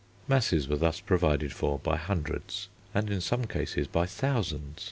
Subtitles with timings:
[0.27, 4.79] Masses were thus provided for by hundreds, and in some cases by thousands.